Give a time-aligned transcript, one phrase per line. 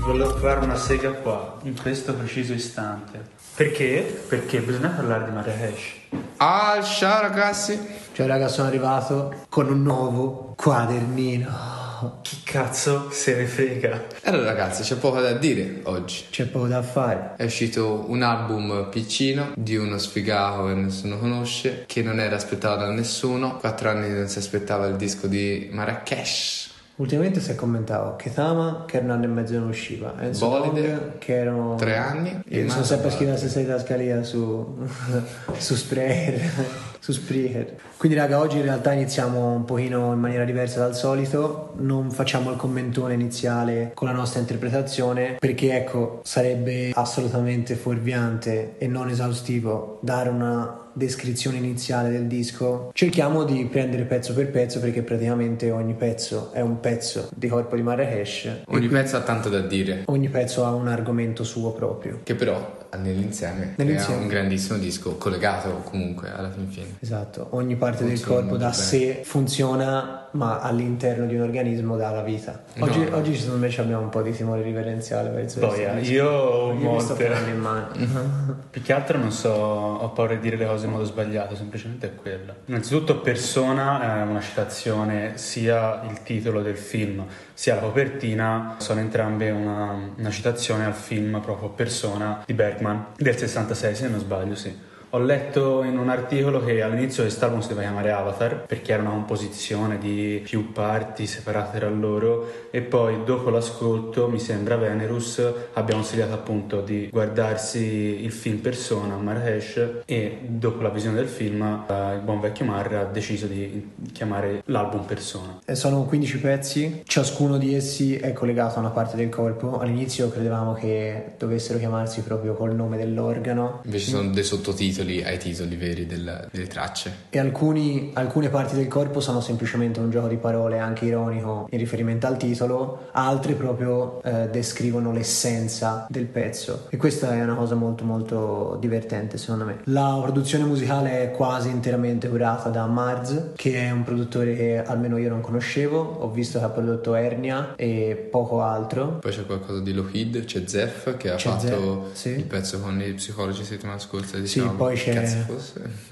[0.00, 3.24] Volevo fare una sega qua, in questo preciso istante.
[3.54, 4.24] Perché?
[4.28, 5.92] Perché bisogna parlare di Marrakesh.
[6.38, 7.78] Ah, ciao ragazzi.
[8.12, 11.75] Cioè, raga, sono arrivato con un nuovo quadernino.
[12.22, 14.06] Chi cazzo se ne frega?
[14.24, 16.24] Allora ragazzi, c'è poco da dire oggi.
[16.30, 17.32] C'è poco da fare.
[17.36, 22.80] È uscito un album piccino di uno sfigato che nessuno conosce, che non era aspettato
[22.80, 23.56] da nessuno.
[23.56, 26.74] Quattro anni non si aspettava il disco di Marrakesh.
[26.96, 31.18] Ultimamente si commentavo Ketama che era un anno e mezzo non usciva Enzo Bolide, Dong,
[31.18, 32.42] che erano tre anni.
[32.48, 34.78] E sono sempre scritto la stessa didascalia su,
[35.58, 40.80] su Sprecher su Sprecher quindi raga oggi in realtà iniziamo un pochino in maniera diversa
[40.80, 41.72] dal solito.
[41.78, 48.86] Non facciamo il commentone iniziale con la nostra interpretazione perché ecco sarebbe assolutamente fuorviante e
[48.86, 52.90] non esaustivo dare una descrizione iniziale del disco.
[52.92, 57.76] Cerchiamo di prendere pezzo per pezzo perché praticamente ogni pezzo è un pezzo di corpo
[57.76, 58.62] di Marrakesh.
[58.66, 62.20] Ogni pezzo ha tanto da dire, ogni pezzo ha un argomento suo proprio.
[62.22, 64.20] Che però nell'insieme, Nell'insieme.
[64.20, 66.96] è un grandissimo disco, collegato comunque alla fin fine.
[67.00, 72.10] Esatto, ogni parte del Funziona corpo da sé funziona, ma all'interno di un organismo dà
[72.10, 72.62] la vita.
[72.80, 73.16] Oggi, No.
[73.16, 77.24] oggi secondo me ci abbiamo un po' di timore riverenziale verso Boia, io ho molte.
[77.48, 77.88] in mano.
[78.70, 82.08] Più che altro non so, ho paura di dire le cose in modo sbagliato, semplicemente
[82.08, 82.54] è quella.
[82.66, 87.24] Innanzitutto Persona è una citazione, sia il titolo del film
[87.58, 93.34] sia la copertina sono entrambe una, una citazione al film proprio Persona di Bergman del
[93.36, 94.76] 66 se non sbaglio, sì.
[95.10, 99.12] Ho letto in un articolo che all'inizio quest'album si doveva chiamare Avatar perché era una
[99.12, 105.40] composizione di più parti separate tra loro e poi dopo l'ascolto mi sembra Venerus
[105.74, 111.62] abbia consigliato appunto di guardarsi il film Persona Marrakesh e dopo la visione del film
[111.88, 115.60] eh, il buon vecchio Marra ha deciso di chiamare l'album Persona.
[115.64, 119.78] E sono 15 pezzi, ciascuno di essi è collegato a una parte del corpo.
[119.78, 125.76] All'inizio credevamo che dovessero chiamarsi proprio col nome dell'organo Invece sono dei sottotitoli ai titoli
[125.76, 127.12] veri del- delle tracce.
[127.30, 131.78] e alcuni- alcune parti del corpo sono semplicemente un gioco di parole anche ironico in
[131.78, 137.74] riferimento al titolo, altre proprio eh, descrivono l'essenza del pezzo e questa è una cosa
[137.74, 139.78] molto molto divertente secondo me.
[139.84, 145.18] La produzione musicale è quasi interamente curata da Marz che è un produttore che almeno
[145.18, 149.18] io non conoscevo, ho visto che ha prodotto Ernia e poco altro.
[149.20, 152.28] Poi c'è qualcosa di Lohid, c'è Zef che ha C'è fatto Zef, sì.
[152.30, 154.36] il pezzo con i psicologi settimana scorsa.
[154.36, 155.44] Sì, Diciamo, poi c'è-.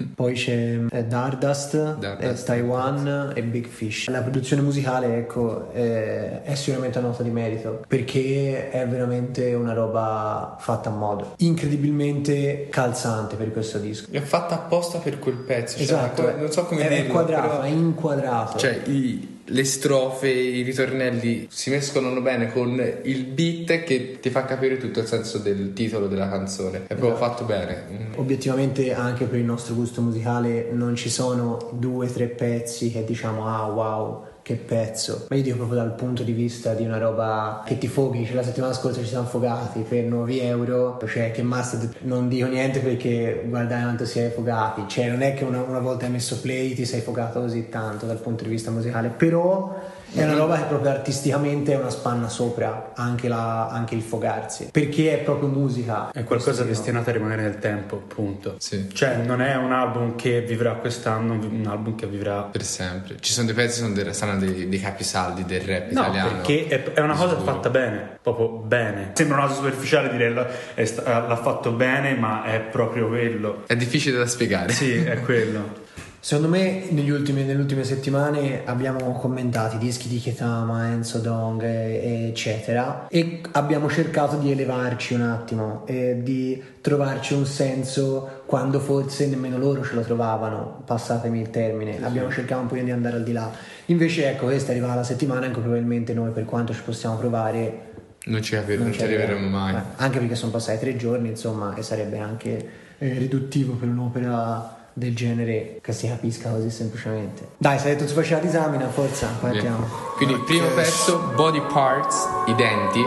[0.15, 4.07] Poi c'è eh, Dardust, Dardust, eh, Taiwan e Big Fish.
[4.07, 9.73] La produzione musicale, ecco, eh, è sicuramente una nota di merito perché è veramente una
[9.73, 11.33] roba fatta a modo.
[11.37, 14.07] Incredibilmente calzante per questo disco.
[14.11, 15.75] È fatta apposta per quel pezzo.
[15.75, 17.11] cioè, Esatto, qua- non so come è dirlo.
[17.11, 18.57] quadrato, però- è inquadrato.
[18.57, 24.43] Cioè, i- le strofe, i ritornelli si mescolano bene con il beat che ti fa
[24.45, 26.83] capire tutto il senso del titolo della canzone.
[26.87, 27.25] È proprio Esatto.
[27.25, 27.83] fatto bene.
[28.15, 33.03] Obiettivamente anche per il nostro gusto musicale non ci sono due o tre pezzi che
[33.03, 35.25] diciamo ah wow che pezzo.
[35.27, 38.35] Ma io dico proprio dal punto di vista di una roba che ti foghi cioè
[38.35, 42.79] la settimana scorsa ci siamo fogati per 9 euro cioè che Mustard non dico niente
[42.79, 44.83] perché guardai quanto si è fogati.
[44.87, 48.05] Cioè non è che una, una volta hai messo play ti sei fogato così tanto
[48.05, 49.75] dal punto di vista musicale però
[50.15, 54.69] è una roba che proprio artisticamente è una spanna sopra anche, la- anche il fogarsi
[54.71, 58.55] perché è proprio musica È qualcosa Questo destinato a rimanere nel tempo, punto.
[58.59, 58.89] Sì.
[58.93, 63.17] Cioè, non è un album che vivrà quest'anno, un album che vivrà Per sempre.
[63.19, 66.29] Ci sono dei pezzi che sono dei, saranno dei, dei capisaldi del rap No, italiano.
[66.29, 67.51] perché è, è una cosa Sicuro.
[67.53, 69.11] fatta bene, proprio bene.
[69.13, 73.63] Sembra una cosa superficiale dire "L- è sta- l'ha fatto bene, ma è proprio quello.
[73.67, 74.71] È difficile da spiegare.
[74.71, 75.83] Sì, è quello.
[76.25, 81.61] Secondo me negli ultimi- nelle ultime settimane abbiamo commentato i dischi di Ketama, Enzo Dong,
[81.61, 89.27] eccetera, e abbiamo cercato di elevarci un attimo e di trovarci un senso quando forse
[89.27, 93.23] nemmeno loro ce lo trovavano, passatemi il termine, abbiamo cercato un po' di andare al
[93.23, 93.51] di là.
[93.85, 97.91] Invece ecco, questa arriva la settimana in cui probabilmente noi per quanto ci possiamo provare
[98.25, 99.75] Non ci, capi- non ci arriveremo mai.
[99.75, 104.74] Eh, anche perché sono passati tre giorni, insomma, e sarebbe anche eh, riduttivo per un'opera
[104.97, 107.49] del genere che si capisca così semplicemente.
[107.57, 109.85] Dai, se hai detto si faceva disamina, forza, partiamo.
[110.15, 112.15] Quindi il primo pezzo, body parts,
[112.47, 113.03] i denti.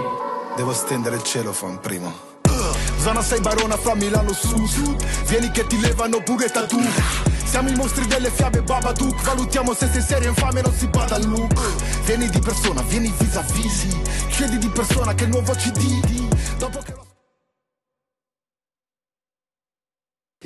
[0.55, 2.13] Devo stendere il celofan prima.
[2.99, 4.97] Zona 6 Barona fra Milano Sud
[5.27, 6.81] Vieni che ti levano pure tatu
[7.45, 9.23] Siamo i mostri delle fiabe Babadook.
[9.23, 11.55] Valutiamo se sei serio infame non si bada al look.
[12.05, 13.89] Vieni di persona, vieni vis a visi
[14.31, 17.07] Chiedi di persona che il nuovo CD Dopo che lo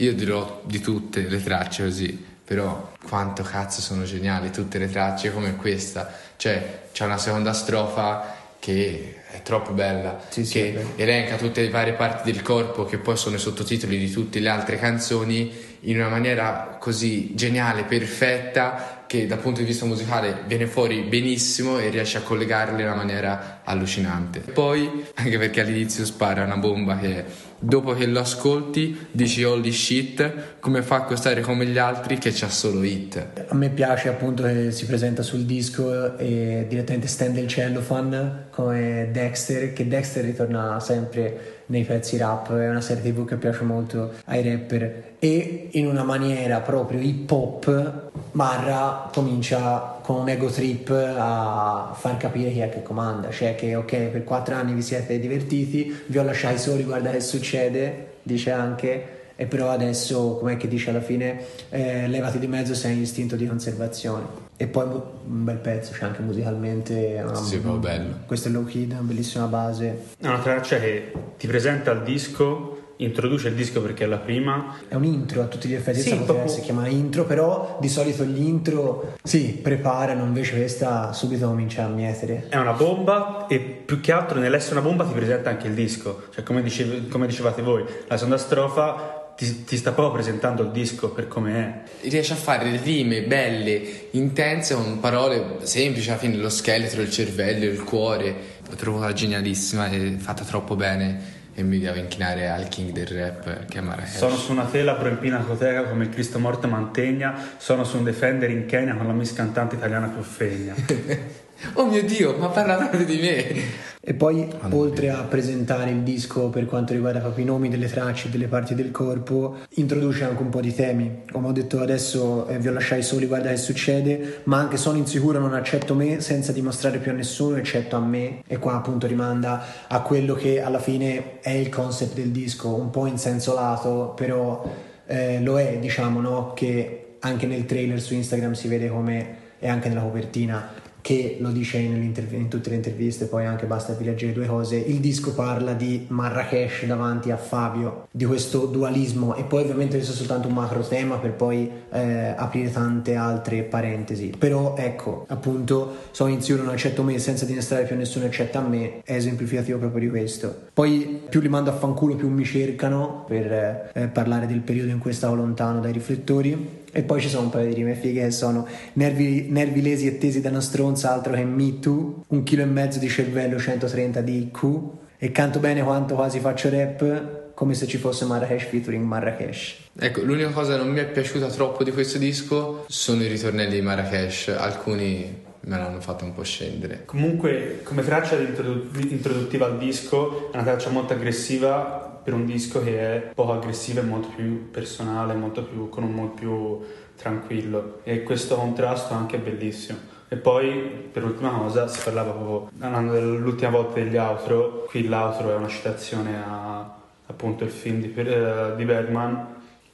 [0.02, 5.32] Io dirò di tutte le tracce così, però quanto cazzo sono geniali tutte le tracce
[5.32, 6.12] come questa.
[6.34, 11.70] Cioè, c'è una seconda strofa che è troppo bella, Sì, sì, che elenca tutte le
[11.70, 15.52] varie parti del corpo che poi sono i sottotitoli di tutte le altre canzoni
[15.82, 21.78] in una maniera così geniale, perfetta, che dal punto di vista musicale viene fuori benissimo
[21.78, 24.40] e riesce a collegarle in una maniera allucinante.
[24.40, 27.22] Poi, anche perché all'inizio spara una bomba che
[27.58, 32.32] dopo che lo ascolti dici holy shit, come fa a costare come gli altri che
[32.32, 33.44] c'ha solo hit.
[33.48, 39.10] A me piace appunto che si presenta sul disco e direttamente stende il cellophane come
[39.12, 44.12] Dexter, che Dexter ritorna sempre nei pezzi rap, è una serie tv che piace molto
[44.24, 50.88] ai rapper e in una maniera proprio hip hop Marra comincia con un ego trip
[50.90, 55.18] a far capire chi è che comanda, cioè che ok per quattro anni vi siete
[55.18, 60.68] divertiti, vi ho lasciati soli, guarda che succede, dice anche e però adesso, com'è che
[60.68, 61.40] dice alla fine,
[61.70, 64.24] eh, levati di mezzo sei in istinto di conservazione.
[64.56, 67.20] E poi un bel pezzo, c'è anche musicalmente.
[67.24, 68.14] una- Sì, proprio bello.
[68.26, 70.04] Questo è Low Kid, una bellissima base.
[70.20, 72.71] È una traccia che ti presenta il disco,
[73.02, 74.76] introduce il disco perché è la prima.
[74.88, 78.24] È un intro a tutti gli effetti, Sì, proprio- si chiama intro, però di solito
[78.24, 82.46] gli intro sì, preparano, invece questa subito comincia a mietere.
[82.48, 86.24] È una bomba e più che altro nell'essere una bomba ti presenta anche il disco.
[86.34, 90.70] Cioè, come, dicev- come dicevate voi, la seconda strofa ti, ti sta proprio presentando il
[90.70, 91.54] disco per come
[92.00, 92.08] è.
[92.08, 97.64] Riesce a fare rime belle, intense, con parole semplici, alla fine lo scheletro, il cervello,
[97.64, 98.34] il cuore.
[98.68, 103.66] L'ho trovata genialissima e fatta troppo bene e mi devo inchinare al king del rap
[103.66, 104.16] che è Marrakesh.
[104.16, 108.04] Sono su una tela pro in pinacoteca come il Cristo morto mantegna, sono su un
[108.04, 110.74] defender in Kenya con la miss cantante italiana più fegna.
[111.74, 113.90] Oh mio Dio, ma parla proprio di me!
[114.04, 118.26] E poi, oltre a presentare il disco per quanto riguarda proprio i nomi delle tracce
[118.26, 121.22] e delle parti del corpo, introduce anche un po' di temi.
[121.30, 124.98] Come ho detto adesso, eh, vi ho lasciati soli, guarda che succede, ma anche sono
[124.98, 128.42] insicuro, non accetto me senza dimostrare più a nessuno eccetto a me.
[128.46, 132.90] E qua appunto rimanda a quello che alla fine è il concept del disco, un
[132.90, 134.68] po' in senso lato, però
[135.06, 136.52] eh, lo è, diciamo, no?
[136.54, 141.50] Che anche nel trailer su Instagram si vede come, e anche nella copertina, che lo
[141.50, 145.34] dice nell'interv- in tutte le interviste, poi anche basta vi leggere due cose, il disco
[145.34, 149.34] parla di Marrakesh davanti a Fabio, di questo dualismo.
[149.34, 153.62] E poi ovviamente questo è soltanto un macro tema per poi eh, aprire tante altre
[153.64, 158.58] parentesi, però ecco appunto sono insicuro non accetto me senza dimostrare più a nessuno eccetto
[158.58, 160.68] a me, è esemplificativo proprio di questo.
[160.72, 164.98] Poi più li mando a fanculo più mi cercano per eh, parlare del periodo in
[164.98, 168.30] cui stavo lontano dai riflettori e poi ci sono un paio di rime fighe che
[168.30, 172.62] sono nervi, nervi lesi e tesi da una stronza, altro che Me Too, un chilo
[172.62, 174.80] e mezzo di cervello, 130 di IQ,
[175.16, 179.76] e canto bene quanto quasi faccio rap, come se ci fosse Marrakesh featuring Marrakesh.
[179.98, 183.76] Ecco, l'unica cosa che non mi è piaciuta troppo di questo disco sono i ritornelli
[183.76, 187.02] di Marrakesh, alcuni me l'hanno fatto un po' scendere.
[187.06, 192.82] Comunque, come traccia introdu- introduttiva al disco, è una traccia molto aggressiva per un disco
[192.82, 196.80] che è poco aggressivo e molto più personale, molto più, con un mood più
[197.16, 198.00] tranquillo.
[198.04, 199.98] E questo contrasto anche è bellissimo.
[200.28, 205.50] E poi, per ultima cosa, si parlava proprio, parlando dell'ultima volta degli outro, qui l'outro
[205.50, 209.46] è una citazione a appunto il film di, eh, di Bergman.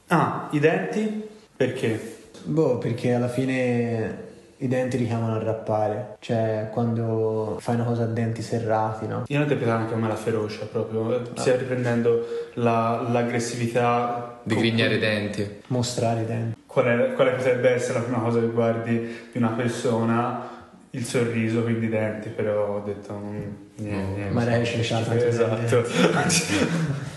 [0.07, 1.27] Ah, i denti?
[1.55, 2.17] Perché?
[2.43, 4.27] Boh, perché alla fine
[4.61, 9.23] i denti richiamano a rappare, cioè quando fai una cosa a denti serrati, no?
[9.27, 12.25] Io ho interpretato anche a me la ferocia proprio, eh, stia riprendendo
[12.55, 15.61] la- l'aggressività Di grignare i denti.
[15.67, 16.59] Mostrare i denti.
[16.65, 18.97] Qual è, quale potrebbe essere la prima cosa che guardi
[19.31, 20.57] di una persona?
[20.91, 23.29] Il sorriso, quindi i denti, però ho detto mm,
[23.75, 24.33] niente, niente.
[24.33, 25.85] Ma lei c'è tanto Esatto.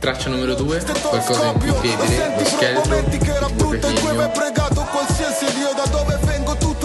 [0.00, 4.32] Traccia numero 2, qualcosa in più chiedere, lo scheletro, momenti che era il cui pechino.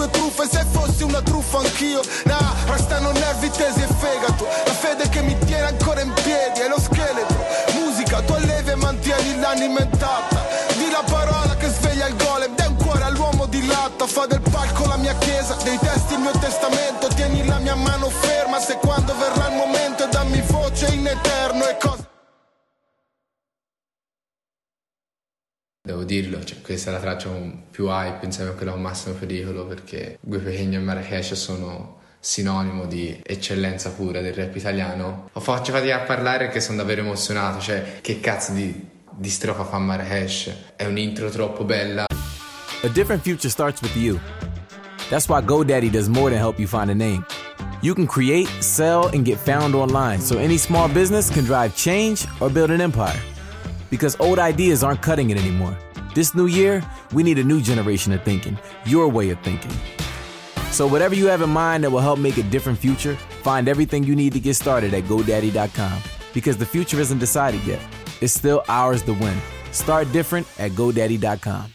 [0.00, 2.00] dio da dove vengo tutto è truffa e se fossi una truffa anch'io.
[2.24, 4.46] Nah, restano nervi tesi e fegato.
[4.66, 7.44] La fede che mi tiene ancora in piedi è lo scheletro.
[7.74, 10.46] Musica tu allevi e mantieni l'anima intatta.
[10.76, 14.06] Di la parola che sveglia il golem dai un cuore all'uomo di latta.
[14.06, 17.08] Fa del palco la mia chiesa dei testi il mio testamento.
[17.08, 20.20] Tieni la mia mano ferma se quando verrà il momento è da
[21.50, 21.99] fanno e cosa
[25.90, 27.30] Devo dirlo, cioè, questa è la traccia
[27.68, 32.86] più hype insieme a quella con Massimo Pericolo perché Gue Pequeno e Marrakesh sono sinonimo
[32.86, 35.30] di eccellenza pura del rap italiano.
[35.32, 38.72] Ho faccio fatica a parlare perché sono davvero emozionato, cioè che cazzo di,
[39.10, 40.52] di strofa fa Marrakesh?
[40.76, 42.04] È un intro troppo bella.
[42.04, 44.16] A different future starts with you.
[45.08, 47.26] That's why GoDaddy does more than help you find a name.
[47.82, 52.28] You can create, sell, and get found online so any small business can drive change
[52.38, 53.20] or build an empire.
[53.90, 55.76] Because old ideas aren't cutting it anymore.
[56.14, 56.82] This new year,
[57.12, 59.72] we need a new generation of thinking, your way of thinking.
[60.70, 64.04] So, whatever you have in mind that will help make a different future, find everything
[64.04, 65.98] you need to get started at GoDaddy.com.
[66.32, 67.80] Because the future isn't decided yet,
[68.20, 69.36] it's still ours to win.
[69.72, 71.74] Start different at GoDaddy.com.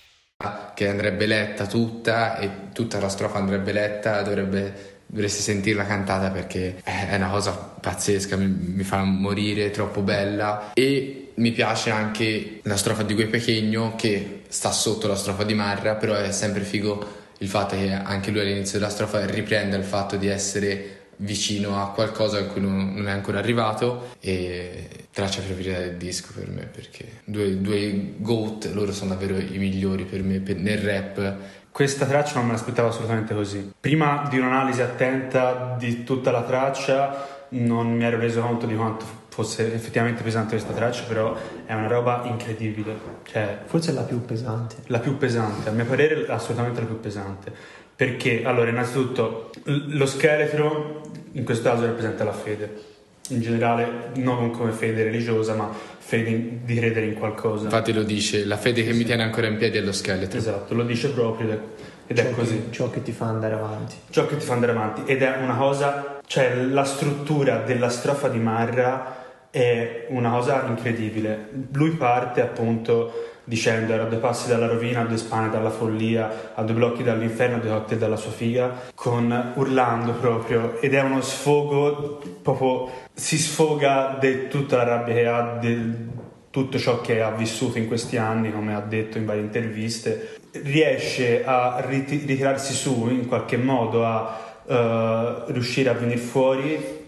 [0.76, 6.82] Che andrebbe letta tutta e tutta la strofa andrebbe letta, dovrebbe dovresti sentirla cantata perché
[6.84, 10.74] è una cosa pazzesca, mi, mi, fa morire, troppo bella.
[10.74, 15.54] E mi piace anche la strofa di Gue Pechegno che sta sotto la strofa di
[15.54, 19.86] Marra, però è sempre figo il fatto che anche lui all'inizio della strofa riprenda il
[19.86, 24.10] fatto di essere vicino a qualcosa a cui non, non è ancora arrivato.
[24.20, 29.58] E traccia preferita del disco per me perché due, due GOAT, loro sono davvero i
[29.60, 31.38] migliori per me per, nel rap
[31.76, 33.74] questa traccia non me l'aspettavo assolutamente così.
[33.78, 39.04] Prima di un'analisi attenta di tutta la traccia non mi ero reso conto di quanto
[39.28, 42.96] fosse effettivamente pesante questa traccia, però è una roba incredibile.
[43.24, 44.78] Cioè, Forse è la più pesante.
[44.86, 47.52] La più pesante, a mio parere assolutamente la più pesante.
[47.94, 51.02] Perché, allora, innanzitutto, lo scheletro
[51.34, 52.95] in questo caso rappresenta la fede.
[53.30, 57.66] In generale, non come fede religiosa, ma fede di credere in qualcosa.
[57.66, 60.38] Infatti lo dice, la fede che mi tiene ancora in piedi è lo scheletro.
[60.38, 61.74] Esatto, lo dice proprio
[62.08, 62.66] ed è ciò così.
[62.66, 63.96] Che, ciò che ti fa andare avanti.
[64.12, 68.28] Ciò che ti fa andare avanti ed è una cosa, cioè la struttura della strofa
[68.28, 71.50] di Marra è una cosa incredibile.
[71.72, 76.64] Lui parte appunto dicendo era due passi dalla rovina, a due spane dalla follia, a
[76.64, 81.22] due blocchi dall'inferno, a due cocktail dalla sua figa, con urlando proprio ed è uno
[81.22, 86.14] sfogo proprio si sfoga di tutta la rabbia che ha di
[86.50, 91.44] tutto ciò che ha vissuto in questi anni, come ha detto in varie interviste, riesce
[91.44, 97.05] a ritirarsi su in qualche modo a uh, riuscire a venire fuori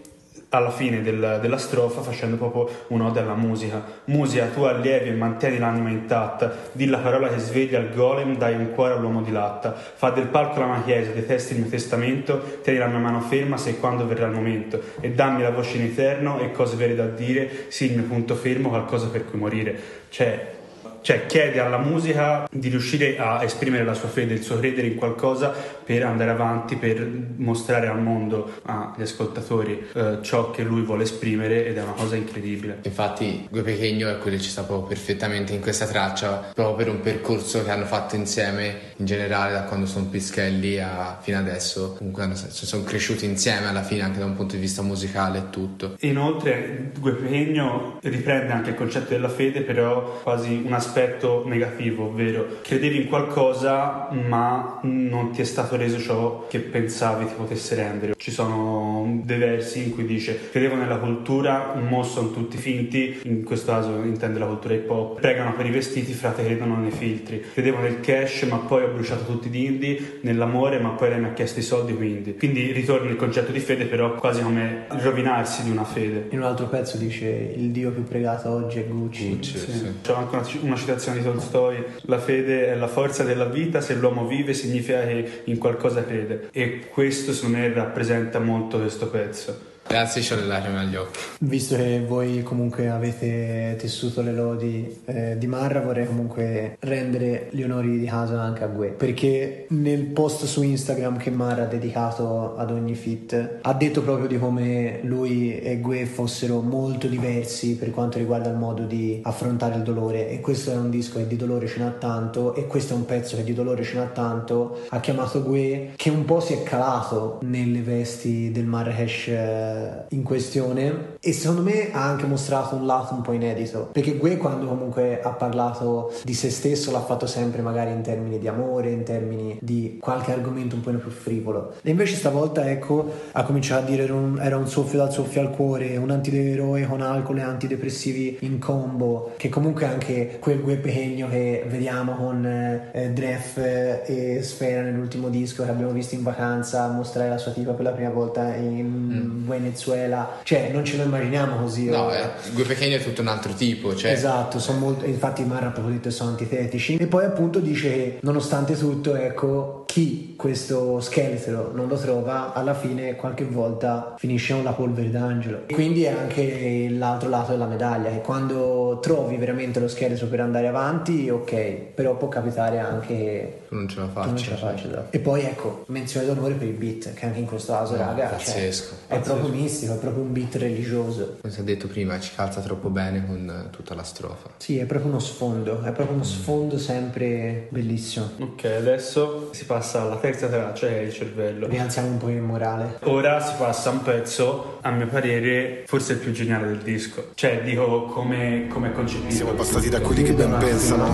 [0.50, 3.84] alla fine del, della strofa facendo proprio un'ode alla musica.
[4.04, 8.54] Musica, tu allievi e mantieni l'anima intatta, di la parola che sveglia il golem, dai
[8.54, 12.60] un cuore all'uomo di latta, fa del palco la mia chiesa, detesti il mio testamento,
[12.62, 15.76] tieni la mia mano ferma se e quando verrà il momento, e dammi la voce
[15.76, 19.38] in eterno e cose vere da dire, sì il mio punto fermo, qualcosa per cui
[19.38, 19.78] morire.
[20.08, 20.56] Cioè,
[21.00, 24.96] cioè chiede alla musica di riuscire a esprimere la sua fede, il suo credere in
[24.96, 25.54] qualcosa
[25.88, 31.64] per andare avanti, per mostrare al mondo, agli ascoltatori, eh, ciò che lui vuole esprimere
[31.64, 32.80] ed è una cosa incredibile.
[32.82, 36.94] Infatti Gue Pechegno è quello che ci sta proprio perfettamente in questa traccia, proprio per
[36.94, 41.94] un percorso che hanno fatto insieme in generale da quando sono pischelli a fino adesso,
[41.96, 45.42] comunque hanno, sono cresciuti insieme alla fine anche da un punto di vista musicale e
[45.48, 45.96] tutto.
[46.00, 52.58] Inoltre Gue Pechegno riprende anche il concetto della fede, però quasi un aspetto negativo, ovvero
[52.60, 58.14] credevi in qualcosa ma non ti è stato reso ciò che pensavi ti potesse rendere.
[58.16, 63.20] Ci sono dei versi in cui dice credevo nella cultura, un mo sono tutti finti,
[63.24, 66.90] in questo caso intende la cultura hip hop, pregano per i vestiti, frate credono nei
[66.90, 67.42] filtri.
[67.52, 71.26] Credevo nel cash ma poi ho bruciato tutti i dindi, nell'amore ma poi lei mi
[71.26, 72.36] ha chiesto i soldi quindi.
[72.36, 76.26] Quindi ritorna il concetto di fede però quasi come rovinarsi di una fede.
[76.30, 79.28] In un altro pezzo dice il dio più pregato oggi è Gucci.
[79.28, 79.70] Gucci sì.
[79.70, 79.92] Sì.
[80.02, 83.94] C'è anche una, una citazione di Tolstoi, la fede è la forza della vita, se
[83.94, 89.67] l'uomo vive significa che in qualcosa crede e questo secondo me rappresenta molto questo pezzo.
[89.90, 91.18] Ragazzi, ho le lacrime agli occhi.
[91.40, 97.62] Visto che voi comunque avete tessuto le lodi eh, di Marra, vorrei comunque rendere gli
[97.62, 98.88] onori di casa anche a Gue.
[98.88, 104.28] Perché nel post su Instagram che Marra ha dedicato ad ogni fit, ha detto proprio
[104.28, 109.76] di come lui e Gue fossero molto diversi per quanto riguarda il modo di affrontare
[109.76, 110.28] il dolore.
[110.28, 113.06] E questo è un disco che di dolore ce n'ha tanto, e questo è un
[113.06, 114.80] pezzo che di dolore ce n'ha tanto.
[114.90, 120.22] Ha chiamato Gue, che un po' si è calato nelle vesti del Marrakesh eh, in
[120.22, 121.16] questione.
[121.20, 125.20] E secondo me ha anche mostrato un lato un po' inedito perché Gue quando comunque
[125.20, 129.58] ha parlato di se stesso l'ha fatto sempre magari in termini di amore in termini
[129.60, 131.74] di qualche argomento un po' più frivolo.
[131.82, 135.40] E invece stavolta ecco ha cominciato a dire era un, era un soffio dal soffio
[135.40, 140.76] al cuore un antieroe con alcol e antidepressivi in combo che comunque anche quel Gue
[140.76, 146.88] Pechegno che vediamo con eh, Dref e Sfera nell'ultimo disco che abbiamo visto in vacanza
[146.88, 149.46] mostrare la sua tipa per la prima volta in mm.
[149.46, 151.86] Buenos Venezuela, cioè non ce lo immaginiamo così.
[151.86, 152.36] No, ora.
[152.42, 155.70] eh, Gue Pequeno è tutto un altro tipo, cioè Esatto, sono molto, infatti Marra ha
[155.70, 161.00] proprio detto che sono antitetici e poi appunto dice che nonostante tutto ecco chi questo
[161.00, 166.04] scheletro non lo trova alla fine qualche volta finisce con la polvere d'angelo e quindi
[166.04, 171.28] è anche l'altro lato della medaglia che quando trovi veramente lo scheletro per andare avanti
[171.28, 171.54] ok
[171.96, 174.26] però può capitare anche non ce la faccio.
[174.28, 175.16] non ce la faccia esatto.
[175.16, 178.28] e poi ecco menzione d'onore per il beat che anche in questo caso No, raga
[178.28, 182.20] cioè, pazzesco, è proprio mistico è proprio un beat religioso Come si è detto prima,
[182.20, 184.50] ci calza troppo bene con tutta la strofa.
[184.58, 188.30] Sì, è proprio uno sfondo, è proprio uno sfondo sempre bellissimo.
[188.38, 191.66] Ok, adesso si passa alla terza traccia che è il cervello.
[191.66, 192.98] Rialziamo un po' il morale.
[193.04, 197.30] Ora si passa a un pezzo, a mio parere, forse il più geniale del disco.
[197.34, 199.34] Cioè, dico come, come è concepito.
[199.34, 201.06] Siamo passati da quelli che ben pensano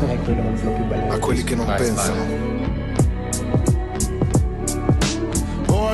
[1.08, 2.63] a quelli che non Vai, pensano.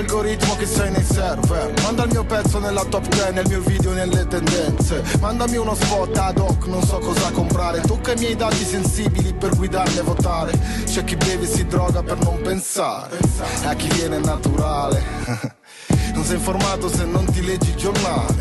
[0.00, 1.72] Algoritmo che sei nei server.
[1.82, 5.02] Manda il mio pezzo nella top 10 Nel mio video nelle tendenze.
[5.20, 7.80] Mandami uno spot ad hoc Non so cosa comprare.
[7.80, 10.52] Tocca i miei dati sensibili Per guidarmi a votare.
[10.84, 13.18] C'è chi beve e si droga per non pensare.
[13.64, 15.58] A chi viene naturale
[16.20, 18.34] Non sei informato se non ti leggi il giornale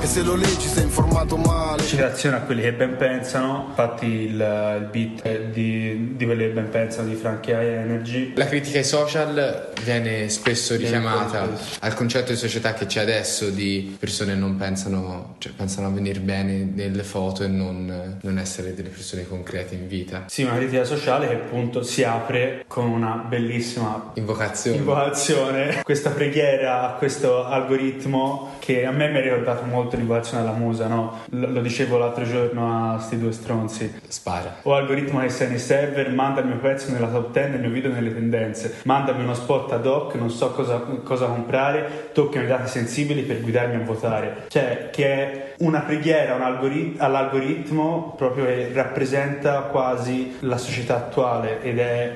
[0.00, 4.30] E se lo leggi sei informato male Citazione a quelli che ben pensano, infatti il,
[4.30, 8.32] il beat di, di quelli che ben pensano di Frankie High Energy.
[8.36, 11.48] La critica ai social viene spesso richiamata
[11.80, 15.90] al concetto di società che c'è adesso di persone che non pensano, cioè pensano a
[15.90, 20.24] venire bene nelle foto e non, non essere delle persone concrete in vita.
[20.26, 24.76] Sì, una critica sociale che appunto si apre con una bellissima Invocazione.
[24.78, 26.92] invocazione, questa preghiera a
[27.24, 31.20] questo algoritmo che a me mi ha ricordato molto l'invocazione alla musa, no?
[31.30, 34.00] L- lo dicevo l'altro giorno a sti due stronzi.
[34.06, 34.56] Spara.
[34.62, 37.70] O algoritmo che sei nei server, manda il mio pezzo nella top 10 nel mio
[37.70, 38.80] video nelle tendenze.
[38.84, 43.40] Mandami uno spot ad hoc, non so cosa, cosa comprare, toccami i dati sensibili per
[43.40, 44.44] guidarmi a votare.
[44.48, 51.62] Cioè, che è una preghiera un algorit- all'algoritmo proprio che rappresenta quasi la società attuale
[51.62, 52.12] ed è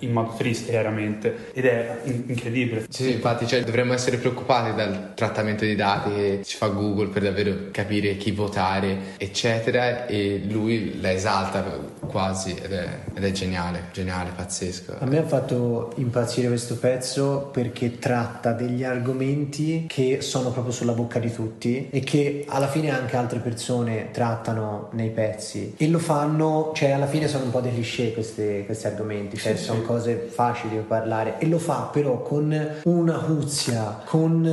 [0.00, 2.86] in modo triste chiaramente ed è in- incredibile.
[2.88, 7.08] Sì, sì, infatti cioè, dovremmo essere preoccupati dal trattamento dei dati che ci fa Google
[7.08, 11.64] per davvero capire chi votare, eccetera, e lui la esalta
[12.06, 14.96] quasi ed è, ed è geniale, geniale, pazzesco.
[14.98, 20.92] A me ha fatto impazzire questo pezzo perché tratta degli argomenti che sono proprio sulla
[20.92, 25.98] bocca di tutti e che alla fine anche altre persone trattano nei pezzi e lo
[25.98, 29.75] fanno, cioè alla fine sono un po' dei cliché questi, questi argomenti, cioè Sì, sono
[29.80, 29.82] sì.
[29.82, 34.48] cose facili da parlare e lo fa però con una huzia, con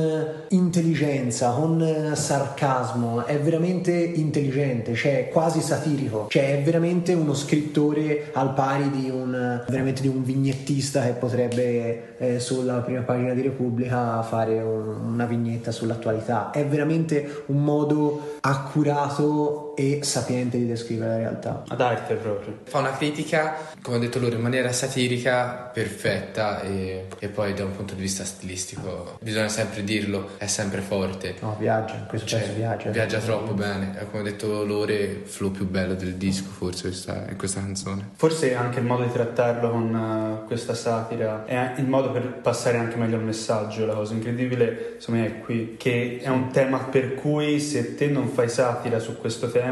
[0.48, 8.52] intelligenza, con sarcasmo, è veramente intelligente, cioè quasi satirico, cioè è veramente uno scrittore al
[8.54, 14.60] pari di un, di un vignettista che potrebbe eh, sulla prima pagina di Repubblica fare
[14.60, 21.64] un- una vignetta sull'attualità, è veramente un modo accurato e sapiente di descrivere la realtà.
[21.68, 22.58] Ad arte proprio.
[22.64, 27.64] Fa una critica, come ho detto loro, in maniera satirica, perfetta e, e poi da
[27.64, 31.34] un punto di vista stilistico, bisogna sempre dirlo, è sempre forte.
[31.40, 32.90] No, viaggia, questo Cioè, pezzo viaggia.
[32.90, 36.88] viaggia troppo bene, è come ho detto loro, il flow più bello del disco forse
[36.88, 38.10] questa, è questa canzone.
[38.16, 42.78] Forse anche il modo di trattarlo con eh, questa satira è il modo per passare
[42.78, 43.86] anche meglio il messaggio.
[43.86, 48.06] La cosa incredibile, secondo me, è qui che è un tema per cui se te
[48.06, 49.63] non fai satira su questo tema,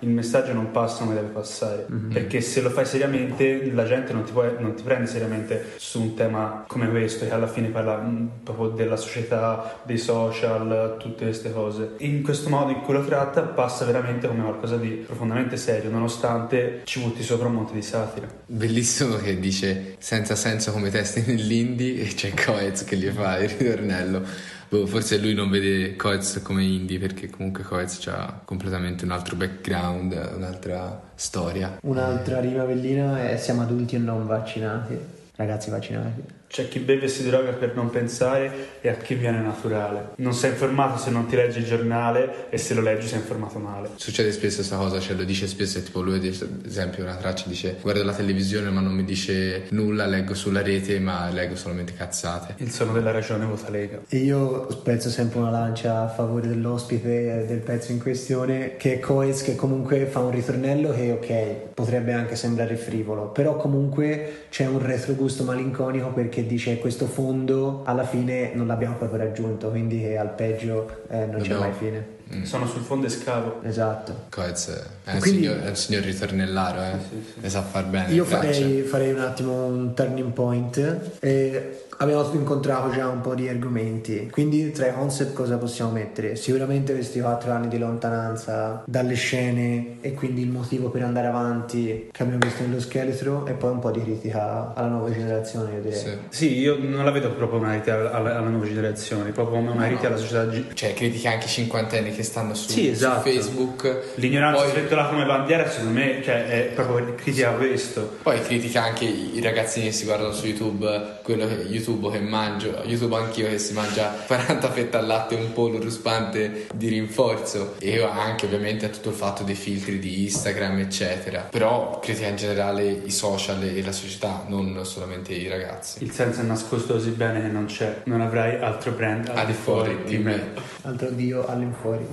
[0.00, 1.86] il messaggio non passa come deve passare.
[2.12, 6.00] Perché se lo fai seriamente, la gente non ti, può- non ti prende seriamente su
[6.00, 11.24] un tema come questo, che alla fine parla mm, proprio della società, dei social, tutte
[11.24, 11.92] queste cose.
[11.98, 16.82] In questo modo in cui lo tratta, passa veramente come qualcosa di profondamente serio, nonostante
[16.84, 18.26] ci butti sopra un monte di satira.
[18.46, 23.48] Bellissimo che dice senza senso come testi nell'indie e c'è Coez che gli fa il
[23.48, 24.54] ritornello.
[24.76, 29.34] Boh, forse lui non vede Coez come indie perché comunque Coez ha completamente un altro
[29.34, 31.78] background, un'altra storia.
[31.82, 34.98] Un'altra rima bellina è siamo adulti e non vaccinati.
[35.36, 36.22] Ragazzi vaccinati.
[36.48, 40.12] C'è chi beve e si droga per non pensare e a chi viene naturale.
[40.16, 43.58] Non sei informato se non ti leggi il giornale e se lo leggi sei informato
[43.58, 43.90] male.
[43.96, 47.76] Succede spesso questa cosa, cioè lo dice spesso, tipo lui ad esempio una traccia dice
[47.82, 52.54] guardo la televisione ma non mi dice nulla, leggo sulla rete ma leggo solamente cazzate.
[52.58, 54.00] Il sono della ragione vota Lega.
[54.08, 59.00] E io spezzo sempre una lancia a favore dell'ospite del pezzo in questione, che è
[59.00, 64.66] Coez, che comunque fa un ritornello che, ok, potrebbe anche sembrare frivolo, però comunque c'è
[64.66, 70.30] un retrogusto malinconico perché dice questo fondo alla fine non l'abbiamo proprio raggiunto, quindi al
[70.34, 72.06] peggio eh, non c'è Dobbiamo- mai fine.
[72.42, 73.60] Sono sul fondescavo.
[73.62, 74.24] Esatto.
[74.30, 74.68] Coez
[75.04, 76.98] è un, Quindi- signor, è un signor ritornellaro, eh.
[77.40, 78.12] Ne sa far bene.
[78.12, 83.48] Io farei, farei un attimo un turning point e abbiamo incontrato già un po' di
[83.48, 84.28] argomenti.
[84.30, 86.34] Quindi tra i concept cosa possiamo mettere?
[86.36, 92.08] Sicuramente questi quattro anni di lontananza dalle scene e quindi il motivo per andare avanti
[92.10, 95.80] che abbiamo visto nello scheletro e poi un po' di critica alla nuova generazione, io
[95.80, 95.98] direi.
[95.98, 96.10] Sì.
[96.28, 99.70] Sì, io non la vedo proprio una rete alla, alla- alla nuova generazione, proprio come
[99.70, 100.50] una rete alla società.
[100.74, 103.28] Cioè, critica anche i cinquantenni che stanno su, Sì, esatto.
[103.28, 104.02] su Facebook.
[104.16, 108.16] L'ignoranza Poi- sventola come bandiera, secondo me, cioè, è proprio critica questo.
[108.22, 112.82] Poi critica anche i ragazzini che si guardano su YouTube, quello che, YouTube che mangio,
[112.84, 117.74] YouTube anch'io che si mangia 40 fette al latte e un pollo ruspante di rinforzo
[117.78, 121.48] e anche ovviamente a tutto il fatto dei filtri di Instagram eccetera.
[121.50, 126.02] Però critica in generale i social e la società, non solamente i ragazzi.
[126.02, 129.52] Il senso è nascosto così bene che non c'è, non avrai altro brand Al di
[129.52, 130.52] fuori di me.
[130.82, 132.05] Altro dio all'infuori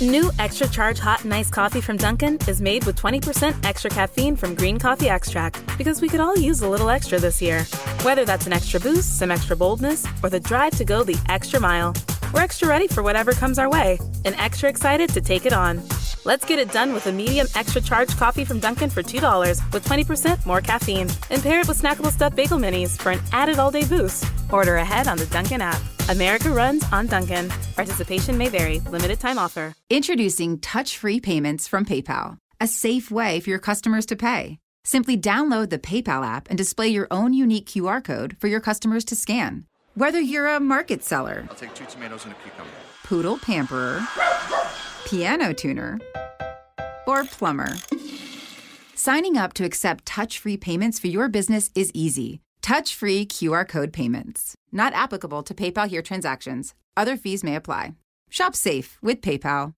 [0.00, 4.36] New Extra Charge Hot and Iced Coffee from Dunkin' is made with 20% extra caffeine
[4.36, 7.62] from green coffee extract because we could all use a little extra this year.
[8.02, 11.60] Whether that's an extra boost, some extra boldness, or the drive to go the extra
[11.60, 11.94] mile,
[12.34, 15.80] we're extra ready for whatever comes our way and extra excited to take it on.
[16.24, 19.84] Let's get it done with a medium extra charged coffee from Dunkin' for $2 with
[19.84, 21.08] 20% more caffeine.
[21.30, 24.24] And pair it with snackable stuffed bagel minis for an added all day boost.
[24.50, 25.80] Order ahead on the Dunkin' app.
[26.08, 27.50] America runs on Dunkin'.
[27.76, 28.80] Participation may vary.
[28.80, 29.74] Limited time offer.
[29.90, 34.58] Introducing touch free payments from PayPal, a safe way for your customers to pay.
[34.84, 39.04] Simply download the PayPal app and display your own unique QR code for your customers
[39.06, 39.66] to scan.
[39.96, 42.70] Whether you're a market seller, I'll take two tomatoes and a cucumber.
[43.04, 44.02] poodle pamperer,
[45.06, 46.00] piano tuner,
[47.06, 47.76] or plumber.
[48.96, 52.40] Signing up to accept touch free payments for your business is easy.
[52.60, 54.56] Touch free QR code payments.
[54.72, 56.74] Not applicable to PayPal here transactions.
[56.96, 57.94] Other fees may apply.
[58.30, 59.74] Shop safe with PayPal.